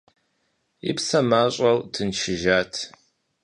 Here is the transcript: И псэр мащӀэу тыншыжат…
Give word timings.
И 0.89 0.91
псэр 0.97 1.23
мащӀэу 1.29 1.77
тыншыжат… 1.93 2.71